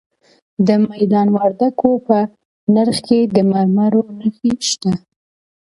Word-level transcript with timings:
د 0.67 0.69
میدان 0.89 1.27
وردګو 1.35 1.91
په 2.07 2.17
نرخ 2.73 2.97
کې 3.07 3.19
د 3.35 3.37
مرمرو 3.51 4.01
نښې 4.19 4.53
شته. 4.69 4.91